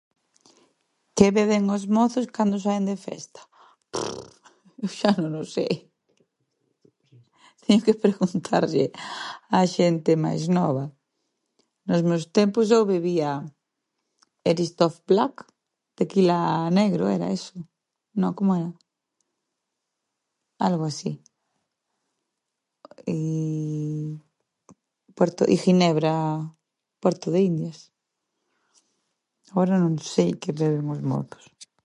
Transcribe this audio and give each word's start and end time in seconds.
Que 1.15 1.25
beben 1.39 1.63
os 1.75 1.83
mozos 1.97 2.25
cando 2.35 2.55
saen 2.65 2.83
de 2.91 2.95
festa? 3.07 3.41
Xa 4.97 5.11
non 5.21 5.33
o 5.43 5.45
sei, 5.55 5.73
teño 7.61 7.81
que 7.85 8.01
preguntarlle 8.05 8.85
a 9.59 9.61
xente 9.75 10.11
máis 10.25 10.43
nova. 10.57 10.85
Nos 11.87 12.01
meus 12.09 12.23
tempos 12.37 12.65
só 12.71 12.79
bebía 12.93 13.29
Eristoff 14.49 14.95
Black, 15.09 15.35
tequila 15.99 16.39
negro 16.79 17.03
era 17.17 17.27
eso. 17.37 17.57
No, 18.19 18.27
como 18.37 18.51
era? 18.59 18.71
Algo 20.67 20.85
así 20.93 21.11
i 23.01 23.17
puerto 25.17 25.43
i 25.49 25.57
ginebra, 25.65 26.11
Puerto 27.01 27.27
de 27.33 27.39
Indias. 27.49 27.79
Ahora 29.53 29.73
non 29.83 29.95
sei 30.13 30.29
que 30.41 30.51
beben 30.61 30.85
os 30.95 31.01
mozos. 31.11 31.43